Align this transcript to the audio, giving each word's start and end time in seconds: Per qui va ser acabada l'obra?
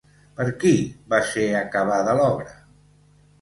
Per 0.37 0.45
qui 0.63 0.71
va 1.15 1.19
ser 1.33 1.43
acabada 1.59 2.17
l'obra? 2.21 2.57